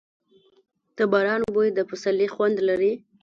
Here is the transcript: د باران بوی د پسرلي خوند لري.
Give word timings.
د 0.97 0.99
باران 1.11 1.41
بوی 1.53 1.69
د 1.73 1.79
پسرلي 1.89 2.27
خوند 2.33 2.57
لري. 2.69 2.93